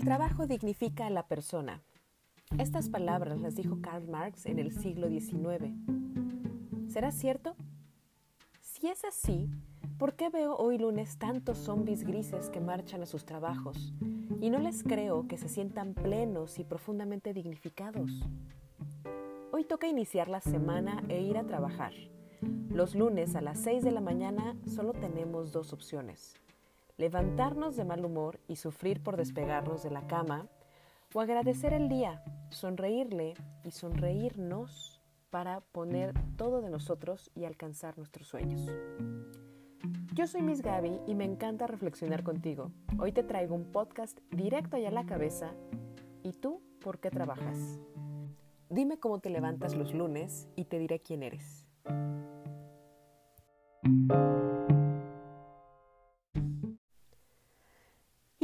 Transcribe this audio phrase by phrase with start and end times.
[0.00, 1.82] el trabajo dignifica a la persona.
[2.58, 5.74] Estas palabras las dijo Karl Marx en el siglo XIX.
[6.88, 7.54] ¿Será cierto?
[8.62, 9.50] Si es así,
[9.98, 13.92] ¿por qué veo hoy lunes tantos zombies grises que marchan a sus trabajos
[14.40, 18.10] y no les creo que se sientan plenos y profundamente dignificados?
[19.52, 21.92] Hoy toca iniciar la semana e ir a trabajar.
[22.70, 26.40] Los lunes a las 6 de la mañana solo tenemos dos opciones.
[27.00, 30.48] Levantarnos de mal humor y sufrir por despegarnos de la cama
[31.14, 33.32] o agradecer el día, sonreírle
[33.64, 35.00] y sonreírnos
[35.30, 38.70] para poner todo de nosotros y alcanzar nuestros sueños.
[40.12, 42.70] Yo soy Miss Gaby y me encanta reflexionar contigo.
[42.98, 45.54] Hoy te traigo un podcast directo allá a la cabeza.
[46.22, 47.80] ¿Y tú por qué trabajas?
[48.68, 51.66] Dime cómo te levantas los lunes y te diré quién eres.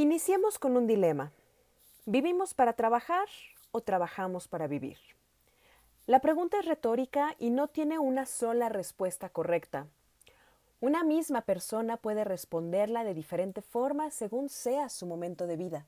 [0.06, 1.32] Iniciemos con un dilema.
[2.04, 3.26] ¿Vivimos para trabajar
[3.72, 4.98] o trabajamos para vivir?
[6.06, 9.88] La pregunta es retórica y no tiene una sola respuesta correcta.
[10.78, 15.86] Una misma persona puede responderla de diferente forma según sea su momento de vida.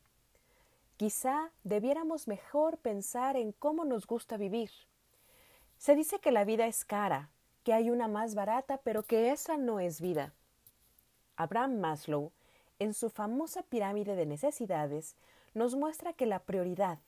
[0.97, 4.73] Quizá debiéramos mejor pensar en cómo nos gusta vivir.
[5.77, 7.31] Se dice que la vida es cara,
[7.63, 10.33] que hay una más barata, pero que esa no es vida.
[11.37, 12.33] Abraham Maslow,
[12.79, 15.17] en su famosa pirámide de necesidades,
[15.55, 16.99] nos muestra que la prioridad,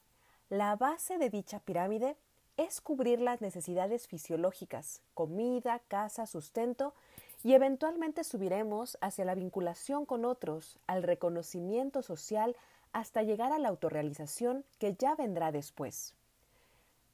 [0.49, 2.17] la base de dicha pirámide,
[2.57, 6.95] es cubrir las necesidades fisiológicas, comida, casa, sustento,
[7.43, 12.57] y eventualmente subiremos hacia la vinculación con otros, al reconocimiento social,
[12.93, 16.15] hasta llegar a la autorrealización que ya vendrá después.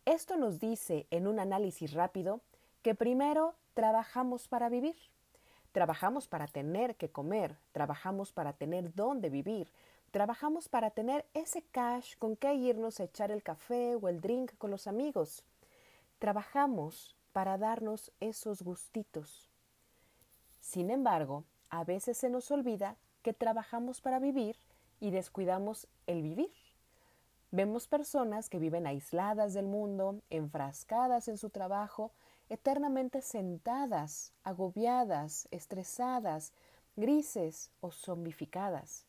[0.04, 2.40] Esto nos dice, en un análisis rápido,
[2.82, 4.96] que primero trabajamos para vivir.
[5.76, 9.70] Trabajamos para tener que comer, trabajamos para tener dónde vivir,
[10.10, 14.56] Trabajamos para tener ese cash con que irnos a echar el café o el drink
[14.56, 15.44] con los amigos.
[16.18, 19.50] Trabajamos para darnos esos gustitos.
[20.60, 24.56] Sin embargo, a veces se nos olvida que trabajamos para vivir
[25.00, 26.54] y descuidamos el vivir.
[27.50, 32.12] Vemos personas que viven aisladas del mundo, enfrascadas en su trabajo,
[32.48, 36.52] eternamente sentadas, agobiadas, estresadas,
[36.96, 39.06] grises o zombificadas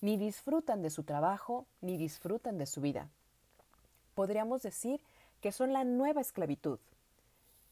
[0.00, 3.08] ni disfrutan de su trabajo, ni disfrutan de su vida.
[4.14, 5.00] Podríamos decir
[5.40, 6.78] que son la nueva esclavitud.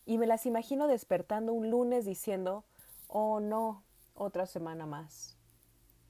[0.07, 2.65] Y me las imagino despertando un lunes diciendo,
[3.09, 3.83] oh no,
[4.15, 5.37] otra semana más.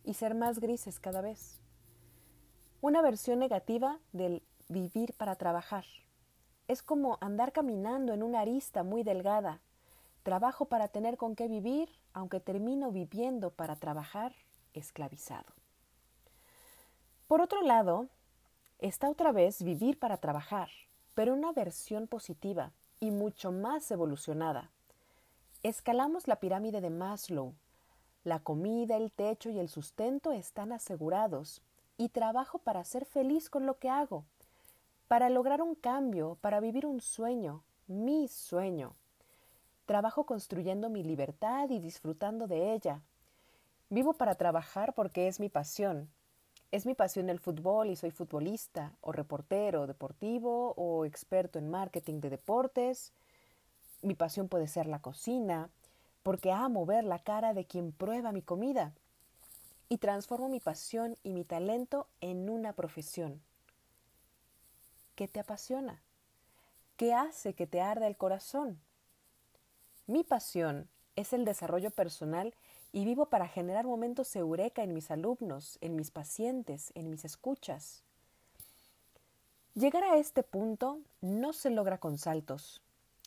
[0.05, 1.61] Y ser más grises cada vez.
[2.81, 5.85] Una versión negativa del vivir para trabajar.
[6.67, 9.61] Es como andar caminando en una arista muy delgada.
[10.23, 14.33] Trabajo para tener con qué vivir, aunque termino viviendo para trabajar
[14.73, 15.53] esclavizado.
[17.27, 18.09] Por otro lado,
[18.79, 20.71] está otra vez vivir para trabajar,
[21.15, 24.71] pero una versión positiva y mucho más evolucionada.
[25.63, 27.55] Escalamos la pirámide de Maslow.
[28.25, 31.61] La comida, el techo y el sustento están asegurados
[31.99, 34.25] y trabajo para ser feliz con lo que hago,
[35.15, 38.97] para lograr un cambio, para vivir un sueño, mi sueño.
[39.87, 43.01] Trabajo construyendo mi libertad y disfrutando de ella.
[43.91, 46.11] Vivo para trabajar porque es mi pasión,
[46.73, 52.19] es mi pasión el fútbol y soy futbolista, o reportero deportivo, o experto en marketing
[52.21, 53.13] de deportes.
[54.03, 55.71] Mi pasión puede ser la cocina,
[56.25, 58.93] porque amo ver la cara de quien prueba mi comida.
[59.89, 63.41] Y transformo mi pasión y mi talento en una profesión.
[65.15, 66.03] ¿Qué te apasiona?
[66.97, 68.81] ¿Qué hace que te arda el corazón?
[70.09, 72.53] Mi pasión es el desarrollo personal
[72.93, 78.03] y vivo para generar momentos eureka en mis alumnos, en mis pacientes, en mis escuchas.
[79.75, 82.83] Llegar a este punto no se logra con saltos.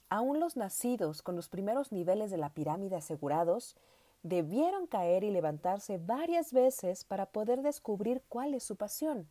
[0.09, 3.77] Aún los nacidos con los primeros niveles de la pirámide asegurados
[4.23, 9.29] debieron caer y levantarse varias veces para poder descubrir cuál es su pasión.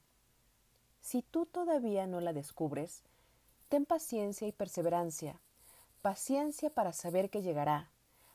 [1.07, 3.05] Si tú todavía no la descubres,
[3.69, 5.39] ten paciencia y perseverancia,
[6.03, 7.93] paciencia para saber que llegará,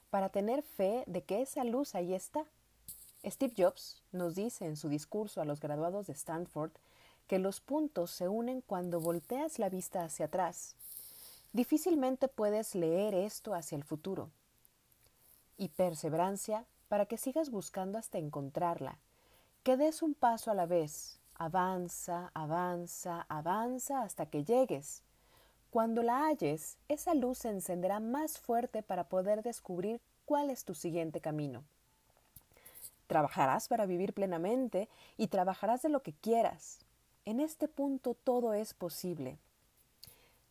[0.10, 2.46] para tener fe de que esa luz ahí está.
[3.26, 6.72] Steve Jobs nos dice en su discurso a los graduados de Stanford
[7.28, 10.78] que los puntos se unen cuando volteas la vista hacia atrás.
[11.52, 14.30] Difícilmente puedes leer esto hacia el futuro.
[15.58, 18.98] Y perseverancia para que sigas buscando hasta encontrarla,
[19.64, 25.02] que des un paso a la vez, avanza, avanza, avanza hasta que llegues.
[25.72, 30.76] Cuando la halles, esa luz se encenderá más fuerte para poder descubrir cuál es tu
[30.76, 31.64] siguiente camino.
[33.08, 36.78] Trabajarás para vivir plenamente y trabajarás de lo que quieras.
[37.26, 39.38] en este punto todo es posible.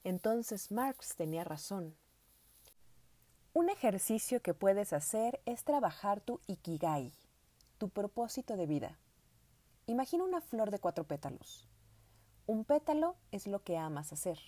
[0.02, 1.94] Entonces Marx tenía razón.
[3.52, 7.12] Un ejercicio que puedes hacer es trabajar tu ikigai,
[7.78, 8.98] tu propósito de vida.
[9.90, 11.68] Imagina una flor de cuatro pétalos.
[12.46, 14.38] Un pétalo es lo que amas hacer.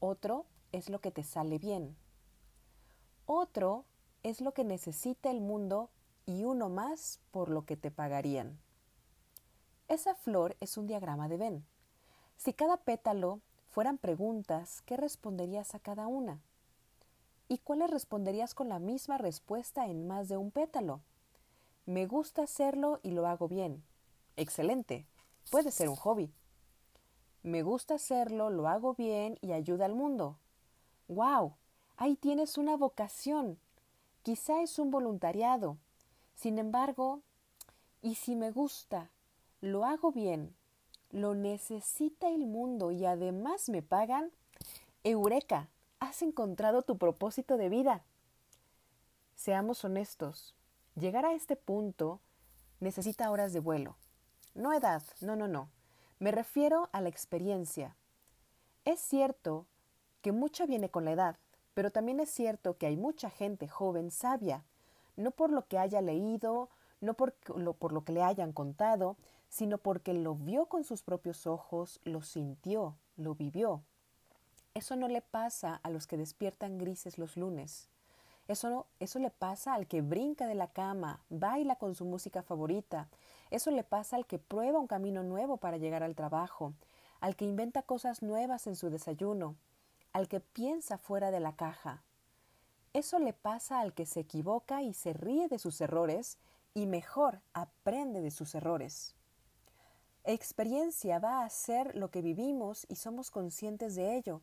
[0.00, 1.96] Otro es lo que te sale bien.
[3.26, 3.84] Otro
[4.24, 5.88] es lo que necesita el mundo
[6.26, 8.58] y uno más por lo que te pagarían.
[9.86, 11.66] Esa flor es un diagrama de Venn.
[12.36, 13.40] Si cada pétalo
[13.70, 16.42] fueran preguntas, ¿qué responderías a cada una?
[17.46, 21.02] ¿Y cuáles responderías con la misma respuesta en más de un pétalo?
[21.86, 23.84] Me gusta hacerlo y lo hago bien.
[24.36, 25.06] Excelente.
[25.50, 26.32] Puede ser un hobby.
[27.42, 30.38] Me gusta hacerlo, lo hago bien y ayuda al mundo.
[31.08, 31.56] ¡Wow!
[31.96, 33.58] Ahí tienes una vocación.
[34.22, 35.76] Quizá es un voluntariado.
[36.34, 37.20] Sin embargo,
[38.02, 39.10] ¿y si me gusta,
[39.60, 40.56] lo hago bien,
[41.10, 44.32] lo necesita el mundo y además me pagan?
[45.04, 45.68] Eureka,
[46.00, 48.02] has encontrado tu propósito de vida.
[49.36, 50.54] Seamos honestos,
[50.96, 52.20] llegar a este punto
[52.80, 53.96] necesita horas de vuelo.
[54.54, 55.68] No edad, no, no, no.
[56.20, 57.96] Me refiero a la experiencia.
[58.84, 59.66] Es cierto
[60.22, 61.36] que mucho viene con la edad,
[61.74, 64.64] pero también es cierto que hay mucha gente joven sabia,
[65.16, 66.70] no por lo que haya leído,
[67.00, 69.16] no por lo, por lo que le hayan contado,
[69.48, 73.82] sino porque lo vio con sus propios ojos, lo sintió, lo vivió.
[74.72, 77.88] Eso no le pasa a los que despiertan grises los lunes.
[78.46, 82.42] Eso, no, eso le pasa al que brinca de la cama, baila con su música
[82.42, 83.08] favorita.
[83.54, 86.74] Eso le pasa al que prueba un camino nuevo para llegar al trabajo,
[87.20, 89.54] al que inventa cosas nuevas en su desayuno,
[90.12, 92.02] al que piensa fuera de la caja.
[92.94, 96.36] Eso le pasa al que se equivoca y se ríe de sus errores
[96.74, 99.14] y mejor aprende de sus errores.
[100.24, 104.42] Experiencia va a ser lo que vivimos y somos conscientes de ello.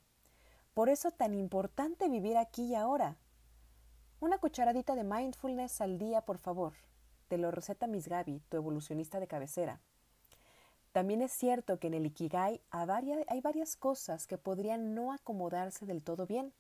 [0.74, 3.18] Por eso tan importante vivir aquí y ahora.
[4.22, 6.72] Una cucharadita de mindfulness al día, por favor.
[7.32, 9.80] Te lo receta Miss Gaby, tu evolucionista de cabecera.
[10.92, 16.04] También es cierto que en el Ikigai hay varias cosas que podrían no acomodarse del
[16.04, 16.52] todo bien.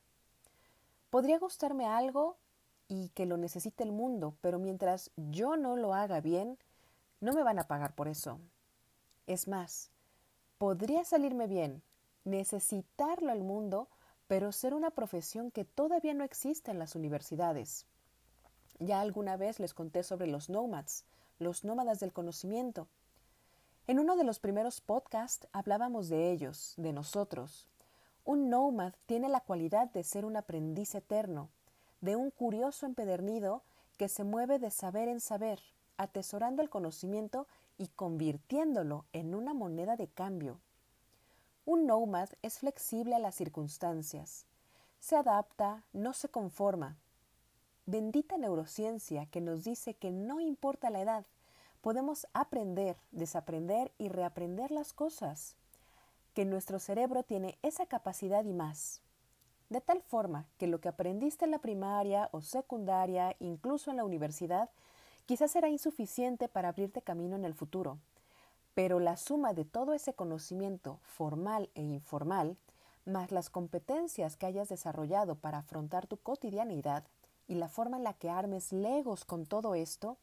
[1.09, 2.38] Podría gustarme algo
[2.88, 6.57] y que lo necesite el mundo, pero mientras yo no lo haga bien,
[7.19, 8.39] no me van a pagar por eso.
[9.27, 9.91] Es más,
[10.57, 11.83] podría salirme bien,
[12.24, 13.89] necesitarlo al mundo,
[14.29, 17.88] pero ser una profesión que todavía no existe en las universidades.
[18.81, 21.06] Ya alguna vez les conté sobre los nomads,
[21.38, 22.88] los nómadas del conocimiento.
[23.86, 27.68] En uno de los primeros podcasts hablábamos de ellos, de nosotros.
[28.25, 31.50] Un nómad tiene la cualidad de ser un aprendiz eterno,
[32.01, 33.62] de un curioso empedernido
[33.98, 35.62] que se mueve de saber en saber,
[35.98, 40.60] atesorando el conocimiento y convirtiéndolo en una moneda de cambio,
[41.63, 44.48] un nómad es flexible a las circunstancias,
[45.00, 46.98] se adapta, no se conforma.
[47.88, 51.25] Bendita neurociencia que nos dice que no importa la edad,
[51.81, 55.56] podemos aprender, desaprender y reaprender las cosas,
[56.36, 59.01] que nuestro cerebro tiene esa capacidad y más.
[59.69, 64.06] De tal forma que lo que aprendiste en la primaria o secundaria, incluso en la
[64.06, 64.69] universidad,
[65.25, 67.98] quizás será insuficiente para abrirte camino en el futuro.
[68.75, 72.58] Pero la suma de todo ese conocimiento formal e informal,
[73.05, 77.03] más las competencias que hayas desarrollado para afrontar tu cotidianidad
[77.51, 80.17] y la forma en la que armes legos con todo esto,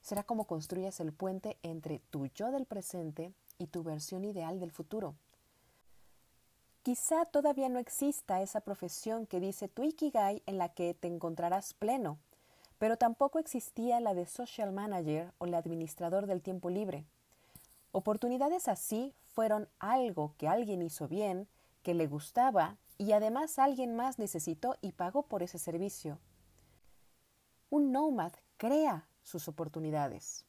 [0.00, 4.70] será como construyas el puente entre tu yo del presente y tu versión ideal del
[4.70, 5.16] futuro.
[6.84, 11.74] Quizá todavía no exista esa profesión que dice tu Ikigai en la que te encontrarás
[11.74, 12.20] pleno,
[12.78, 17.06] pero tampoco existía la de social manager o el administrador del tiempo libre.
[17.90, 21.48] Oportunidades así fueron algo que alguien hizo bien,
[21.82, 26.20] que le gustaba y además alguien más necesitó y pagó por ese servicio.
[27.72, 30.44] Un nómad crea sus oportunidades.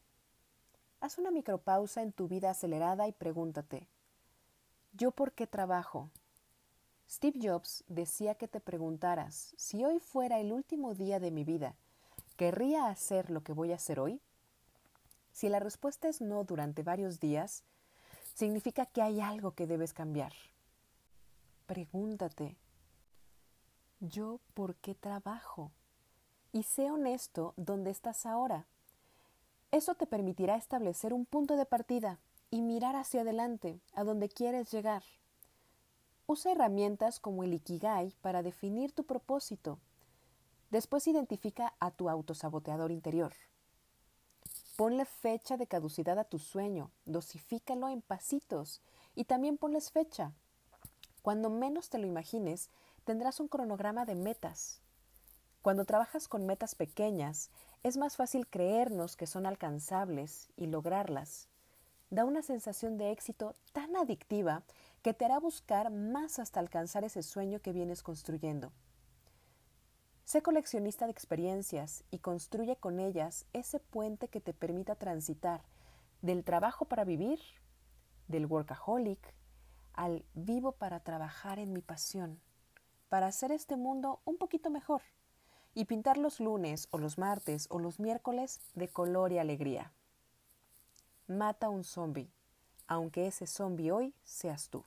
[0.99, 3.87] Haz una micropausa en tu vida acelerada y pregúntate,
[4.91, 6.09] ¿yo por qué trabajo?
[7.09, 11.77] Steve Jobs decía que te preguntaras, si hoy fuera el último día de mi vida,
[12.35, 14.19] ¿querría hacer lo que voy a hacer hoy?
[15.31, 17.63] Si la respuesta es no durante varios días,
[18.33, 20.33] significa que hay algo que debes cambiar.
[21.67, 22.57] Pregúntate,
[24.01, 25.71] ¿yo por qué trabajo?
[26.53, 28.67] Y sé honesto dónde estás ahora.
[29.71, 32.19] Eso te permitirá establecer un punto de partida
[32.51, 35.01] y mirar hacia adelante, a donde quieres llegar.
[36.27, 39.79] Usa herramientas como el Ikigai para definir tu propósito.
[40.69, 43.33] Después identifica a tu autosaboteador interior.
[44.75, 48.79] Ponle fecha de caducidad a tu sueño, dosifícalo en pasitos
[49.15, 50.33] y también ponles fecha.
[51.23, 52.69] Cuando menos te lo imagines,
[53.05, 54.82] tendrás un cronograma de metas.
[55.63, 57.49] Cuando trabajas con metas pequeñas,
[57.83, 61.47] es más fácil creernos que son alcanzables y lograrlas.
[62.09, 64.63] Da una sensación de éxito tan adictiva
[65.03, 68.73] que te hará buscar más hasta alcanzar ese sueño que vienes construyendo.
[70.25, 75.63] Sé coleccionista de experiencias y construye con ellas ese puente que te permita transitar
[76.21, 77.39] del trabajo para vivir,
[78.27, 79.33] del workaholic,
[79.93, 82.41] al vivo para trabajar en mi pasión,
[83.07, 85.01] para hacer este mundo un poquito mejor
[85.73, 89.91] y pintar los lunes o los martes o los miércoles de color y alegría.
[91.27, 92.29] Mata un zombie,
[92.87, 94.85] aunque ese zombie hoy seas tú.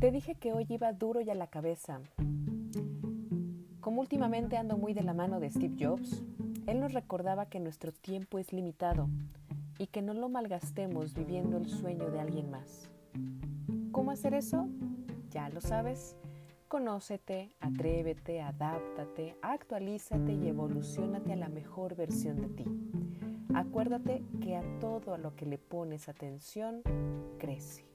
[0.00, 2.00] Te dije que hoy iba duro y a la cabeza.
[3.80, 6.22] Como últimamente ando muy de la mano de Steve Jobs,
[6.66, 9.08] él nos recordaba que nuestro tiempo es limitado
[9.78, 12.90] y que no lo malgastemos viviendo el sueño de alguien más.
[13.92, 14.68] ¿Cómo hacer eso?
[15.30, 16.16] Ya lo sabes.
[16.68, 22.64] Conócete, atrévete, adáptate, actualízate y evolucionate a la mejor versión de ti.
[23.54, 26.82] Acuérdate que a todo a lo que le pones atención
[27.38, 27.86] crece.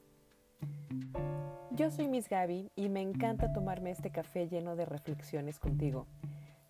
[1.71, 6.07] Yo soy Miss Gaby y me encanta tomarme este café lleno de reflexiones contigo.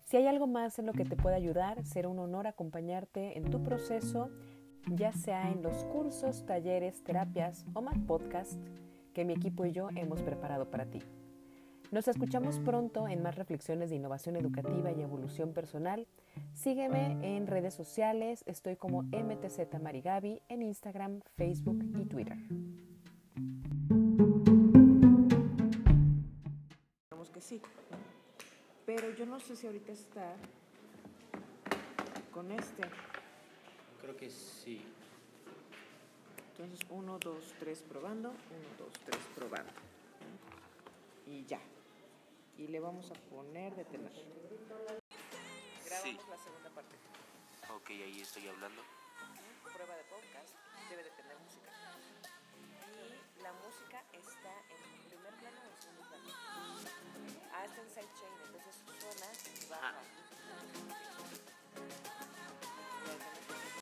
[0.04, 3.50] Si hay algo más en lo que te pueda ayudar, será un honor acompañarte en
[3.50, 4.30] tu proceso,
[4.90, 8.58] ya sea en los cursos, talleres, terapias o más podcasts
[9.12, 11.00] que mi equipo y yo hemos preparado para ti.
[11.90, 16.08] Nos escuchamos pronto en más reflexiones de innovación educativa y evolución personal.
[16.52, 22.38] Sígueme en redes sociales, estoy como MTZ Marigaby en Instagram, Facebook y Twitter.
[27.44, 27.60] sí.
[28.86, 30.34] Pero yo no sé si ahorita está
[32.32, 32.82] con este.
[34.04, 34.84] Creo que sí.
[36.50, 38.28] Entonces, uno, dos, tres, probando.
[38.28, 39.72] Uno, dos, tres, probando.
[41.26, 41.58] Y ya.
[42.58, 44.12] Y le vamos a poner detener.
[45.86, 46.96] Grabamos la segunda parte.
[47.74, 48.82] Ok, ahí estoy hablando.
[49.72, 50.54] Prueba de podcast.
[50.90, 51.72] Debe de tener música.
[53.38, 56.28] Y la música está en primer plano o en segundo plano.
[57.54, 60.02] Ah, está en sidechain, entonces suena y baja.